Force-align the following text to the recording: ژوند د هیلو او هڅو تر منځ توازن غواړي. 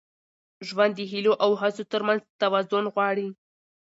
ژوند 0.67 0.93
د 0.95 0.99
هیلو 1.11 1.33
او 1.43 1.51
هڅو 1.61 1.83
تر 1.91 2.01
منځ 2.07 2.21
توازن 2.41 2.85
غواړي. 2.93 3.27